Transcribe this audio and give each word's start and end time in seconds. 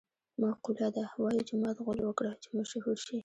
مقوله 0.41 0.87
ده: 0.95 1.05
وايي 1.21 1.41
جومات 1.49 1.77
غول 1.85 1.99
وکړه 2.05 2.31
چې 2.41 2.47
مشهور 2.57 2.97
شې. 3.05 3.17